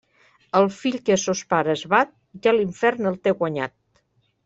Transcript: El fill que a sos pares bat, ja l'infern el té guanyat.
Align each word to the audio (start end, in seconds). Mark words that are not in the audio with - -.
El 0.59 0.69
fill 0.77 0.97
que 1.09 1.13
a 1.17 1.17
sos 1.25 1.45
pares 1.55 1.85
bat, 1.93 2.17
ja 2.47 2.57
l'infern 2.59 3.15
el 3.15 3.23
té 3.29 3.39
guanyat. 3.45 3.79